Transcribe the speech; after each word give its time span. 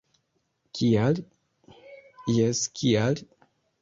-Kial?- 0.77 1.21
Jes, 2.39 2.63
kial? 2.81 3.23